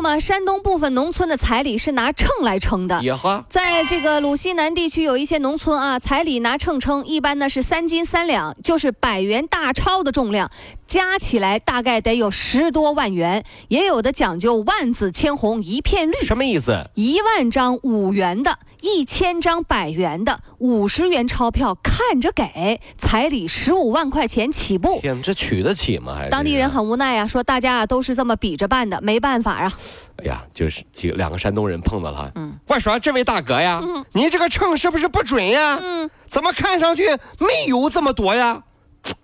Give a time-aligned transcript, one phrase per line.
[0.00, 0.18] 您听说过吗？
[0.18, 3.02] 山东部分农村的彩礼是拿秤来称的。
[3.48, 10.50] 在这个鲁西南地区有一些农村啊，彩礼拿秤称，一般呢是三斤三两，就是百元大钞的重量，
[10.86, 13.44] 加起来大概得有十多万元。
[13.68, 16.88] 也有的讲究万紫千红一片绿，什么意思？
[16.94, 24.98] 一万张五元的，一千张百元的，五十元钞票看着给，彩礼十五万块钱起步。
[25.00, 26.14] 天，这娶得起吗？
[26.16, 29.72] 还是当地人很无奈呀、说大家啊都是这么比着办的，没办法啊。
[30.16, 32.30] 哎呀，就是几个两个山东人碰到了。
[32.34, 33.80] 嗯，我说这位大哥呀，
[34.12, 35.78] 你这个秤是不是不准呀？
[35.80, 38.62] 嗯，怎么看上去没有这么多呀？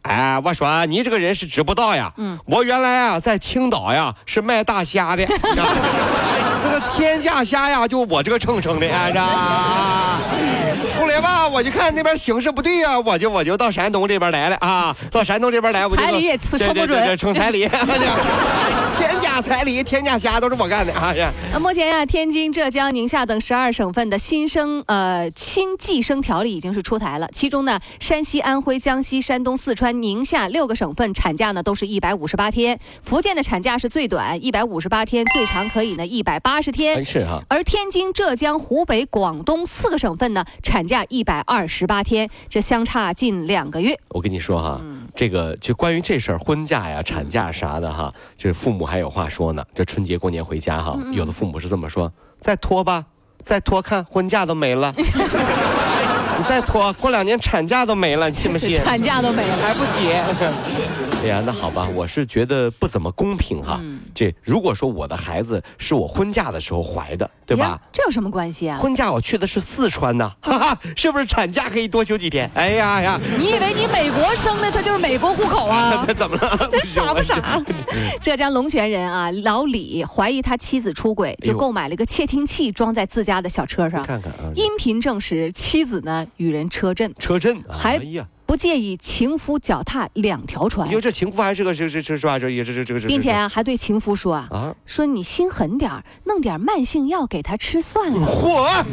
[0.02, 2.11] 哎，我说你这个人是知不道呀。
[2.17, 5.27] 嗯，我原来啊在青岛呀是卖大虾的，
[6.67, 9.86] 这个天价虾呀就我这个称称的，哎呀。
[11.56, 17.66] 我就看那边形势不对呀、我就我就到山东这边来了啊， 到山东这边来，我就彩礼也称不准对对对对称彩礼，
[18.98, 21.14] 天价彩礼、天价虾都是我干的啊！
[21.58, 37.04] 目前呀、天津、浙江、宁夏等十二省份的新生呃新计生条例已经是出台了，其中呢，山西、安徽、江西、山东、四川、宁夏六个省份产假呢都是一百五十八天，福建的产假是最短一百五十八天，最长可以呢一百八十天哎。
[37.04, 43.97] 是哈，而天津、浙江、湖北、广东四个省份呢，产假一百二十八天，这相差近两个月。
[44.08, 44.80] 我跟你说哈，
[45.14, 49.64] 这个就关于这事儿，婚假呀、产假啥的哈，这父母还有话说呢。
[49.72, 53.06] 这春节过年回家哈，有的父母是这么说：再拖吧，
[53.41, 54.92] 再拖看婚假都没了。
[56.39, 58.74] 你再拖，过两年产假都没了，你信不信？
[58.74, 59.56] 产假都没了。
[59.56, 60.22] 还不结？
[61.22, 63.80] 哎呀，那好吧，我是觉得不怎么公平哈。
[64.14, 67.80] 这如果说我的孩子是我婚假的时候怀的，对吧？
[67.92, 68.79] 这有什么关系啊？
[68.79, 72.51] 婚假我去的是四川呐，哈哈，是不是产假可以多休几天？
[72.55, 76.05] 哎呀呀，你以为你美国生的他就是美国户口啊？
[76.07, 76.68] 他怎么了？
[76.70, 77.61] 这傻不傻？
[78.23, 84.05] 浙江龙泉人啊，老李怀疑他妻子出轨，就购买了一个窃听器装在自家的小车上。
[84.05, 92.39] 看看啊，音频证实妻子呢与人车震，车震，还哎呀，不介意情夫脚踏两条船因，为这情夫还是个是是是是吧？
[92.39, 94.48] 这也这这这个是，并且啊还对情夫说啊。
[94.51, 98.27] 啊，说你心狠点儿，弄点慢性药给他吃算了。
[98.27, 98.84] 嚯，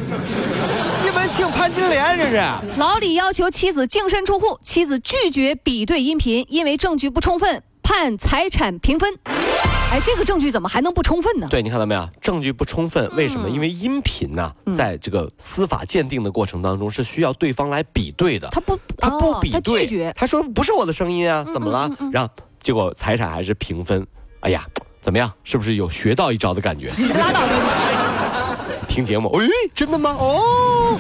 [0.84, 2.44] 西门庆潘金莲这是。
[2.78, 9.14] 老李要求妻子净身出户，妻子拒绝比对音频，因为证据不充分，判财产平分。
[9.94, 11.46] 哎，这个证据怎么还能不充分呢？
[11.52, 12.10] 对，你看到没有？
[12.20, 13.48] 证据不充分，为什么？
[13.48, 18.50] 因为音频呢、在这个司法鉴定的过程当中是需要对方来比对的。
[18.52, 20.10] 他不，他不比对，拒绝。
[20.10, 21.88] 嗯他说不是我的声音啊，怎么了？
[22.12, 22.28] 让
[22.60, 24.04] 结果财产还是平分。
[24.40, 24.66] 哎呀，
[25.00, 25.32] 怎么样？
[25.44, 26.88] 是不是有学到一招的感觉？
[27.14, 28.03] 拉倒吧！
[28.94, 30.16] 听节目，哎，真的吗？
[30.20, 30.96] 哦，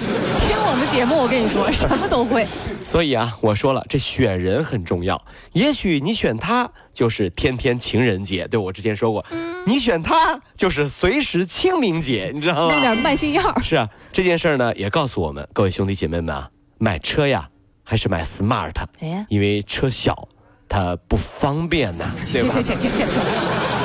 [0.47, 2.43] 听我们节目，我跟你说，什么都会。
[2.83, 5.23] 所以啊，我说了，这选人很重要。
[5.51, 9.23] 也许你选他就是天天情人节，对我之前说过，
[9.67, 12.73] 你选他就是随时清明节，你知道吗？
[12.73, 13.61] 弄点慢性药。
[13.61, 16.49] 是啊，这件事儿呢，也告诉我们各位兄弟姐妹们啊，
[16.79, 17.47] 买车呀，
[17.83, 20.27] 还是买 smart，哎，因为车小，
[20.67, 22.55] 它不方便呐，对吧？
[22.55, 23.82] 去去去去去！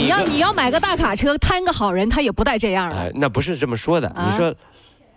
[0.00, 2.96] 你要你要买个大卡车，摊个好人，他也不带这样的。
[2.96, 4.08] 哎，那不是这么说的。
[4.08, 4.54] 啊你说，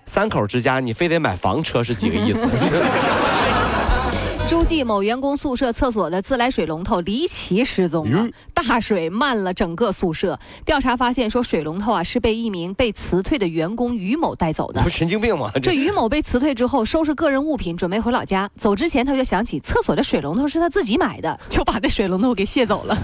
[0.06, 2.46] 三口之家，你非得买房车是几个意思？
[4.46, 10.38] 诸暨某员工宿舍厕所的自来水龙头离奇失踪了，大水漫了整个宿舍。
[10.66, 14.90] 调查发现，说水龙头啊是被一名被辞退的员工于某带走的不。
[14.90, 15.50] 神经病吗？
[15.64, 18.50] 这于某被辞退之后，收拾个人物品，准备回老家。
[18.58, 22.98] 走之前，他就想起厕所的水龙头是他自己买的，就把那水龙头给卸走了。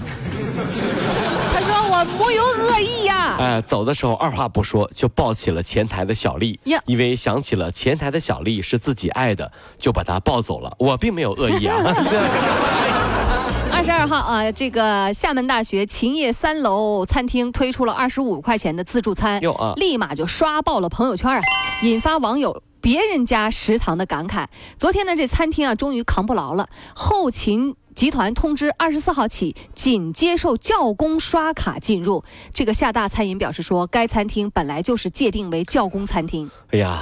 [1.52, 10.74] 他说：“我没有恶意呀、哎，走的时候二话不说就抱起了前台的小丽呀，因为想起了前台的小丽是自己爱的，就把她抱走了。
[10.78, 11.76] 我并没有恶意啊。
[13.72, 19.40] 二十二号啊，这个厦门大学勤业三楼餐厅推出了二十五块钱的自助餐
[19.76, 21.40] 立马就刷爆了朋友圈啊，
[21.82, 22.62] 引发网友。
[22.82, 24.46] 别人家食堂的感慨，
[24.78, 26.66] 昨天呢，这餐厅啊终于扛不牢了。
[26.94, 32.22] 后勤集团通知，二十四号起仅接受教工刷卡进入。
[32.54, 36.50] 这个厦大餐饮表示说，该餐厅本来就是界定为教工餐厅。
[36.70, 37.00] 哎呀，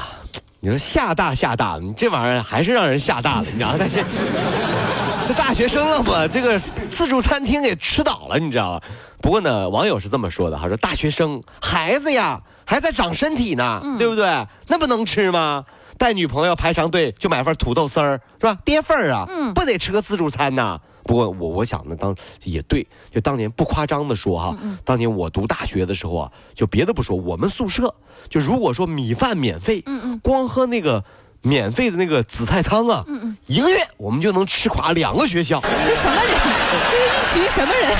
[0.60, 3.76] 你说厦大厦大，你这玩意儿还是让人吓大了，你知道吗？
[3.78, 4.04] 但是
[5.28, 6.58] 这大学生了嘛，这个
[6.90, 8.80] 自助餐厅给吃倒了，你知道吗？
[9.20, 14.46] 不过呢，网友是这么说的哈，说大学生孩子呀还在长身体呢，对不对？
[14.68, 15.64] 那不能吃吗？
[15.98, 18.56] 带女朋友排长队就买份土豆丝儿，是吧？
[18.64, 20.80] 跌份儿啊，嗯不得吃个自助餐呐。
[21.04, 22.14] 不过我我想呢，当
[22.44, 27.94] 也对，就当年不夸张的说哈，当年我读大学的时候啊，就别的不说，我们宿舍
[28.28, 29.82] 就如果说米饭免费，
[30.22, 31.02] 光喝那个
[31.40, 33.04] 免费的那个紫菜汤啊，
[33.46, 36.30] 一个月我们就能吃垮两个学校，这什么人？
[36.90, 37.90] 这是一群什么人？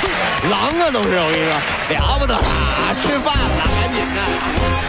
[0.51, 4.88] 狼啊都是我跟你说，了不得啦，吃饭了，赶紧的。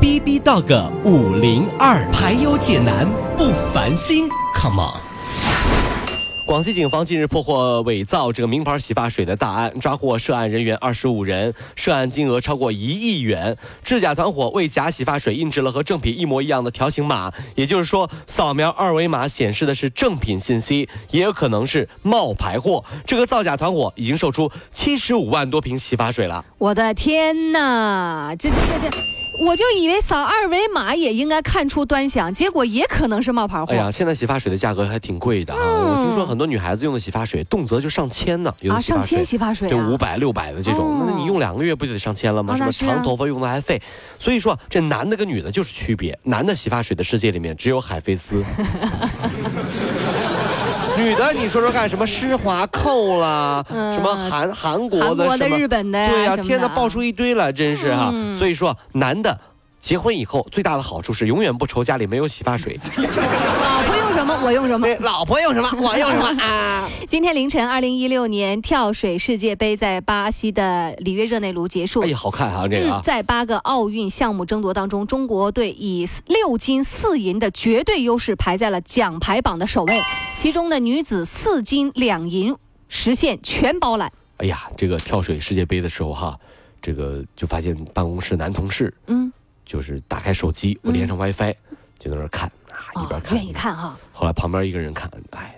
[0.00, 3.06] B B Dog 五零二，排忧解难
[3.36, 5.00] 不烦心，Come on。
[6.46, 13.58] 广西警方近日破获伪造这个名牌洗发水的大案，抓获涉案人员二十五人，涉案金额超过一亿元。
[13.84, 22.82] 制假团伙为假洗发水印制了和正品一模一样的条形码，也就是说，扫描二维码显示的是正品信息，也有可能是冒牌货。
[23.06, 26.42] 这个造假团伙已经售出七十五万多瓶洗发水了。
[26.56, 28.34] 我的天哪！
[28.36, 28.96] 这这这这，
[29.40, 33.72] 我就以为扫二维码也应该看出端详，结果也可能是冒牌货。
[33.72, 35.58] 哎呀，现在洗发水的价格还挺贵的啊！
[35.60, 42.54] 我听说很多女孩子用的洗发水动辄就上千呢，有的啊，洗发水上千洗发水对，啊，五百六百的这种，哦那你用两个月不就得上千了吗？
[42.54, 43.80] 什么长头发用的还费，
[44.18, 48.44] 所以说这男的跟女的就是区别，男的洗发水的世界里面只有海飞丝。
[51.00, 53.92] 女的， 你说说看，什么施华蔻啦，嗯。
[53.94, 58.34] 什么韩韩国的，韩国的什么日本的对呀、天呐，爆出一堆了，真是哈、嗯。
[58.34, 59.38] 所以说，男的
[59.80, 62.78] 结婚以后最大的好处是永远不愁家里没有洗发水。
[62.98, 64.86] 老婆用什么我用什么。
[64.86, 66.86] 对，老婆用什么， 我用什么啊。
[67.08, 72.02] 今天凌晨，二零一六年跳水世界杯在巴西的里约热内卢结束。
[72.02, 73.02] 哎呀，好看啊，这个啊嗯，。
[73.02, 80.00] 在八个奥运项目争夺当中，中国队以六金四银的绝对优势排在了奖牌榜的首位。
[80.36, 82.54] 其中的女子四金两银
[82.86, 84.12] 实现全包揽。
[84.36, 86.38] 哎呀，这个跳水世界杯的时候哈，
[86.82, 89.29] 这个就发现办公室男同事嗯，
[89.64, 91.54] 就是打开手机，我连上 WiFi，
[91.98, 93.52] 就在那儿看啊，一边哦，看愿意。
[93.52, 93.96] 看哈。
[94.12, 95.54] 后来旁边一个人看，哎，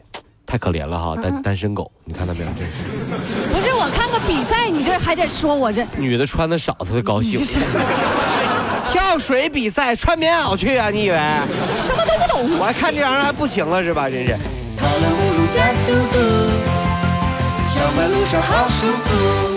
[0.46, 2.50] 太可怜了哈，嗯单单身狗，你看到没有？
[2.58, 2.64] 这
[3.54, 7.40] 不是我看个比赛，你这还得说我这女的穿的少，她就高兴。
[8.90, 10.90] 跳水比赛穿棉袄去啊？
[10.90, 11.16] 你以为？
[11.80, 12.58] 什么都不懂。
[12.58, 14.10] 我还看这玩意儿还不行了是吧？
[14.10, 14.36] 真是。
[14.76, 16.18] 跑了五路加速度，
[17.68, 19.51] 小马路上好舒服。